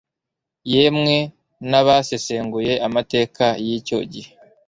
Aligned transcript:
yemwe 0.73 1.15
n'abasesenguye 1.69 2.73
amateka 2.87 3.45
y'icyo 3.65 3.99
gihe 4.13 4.31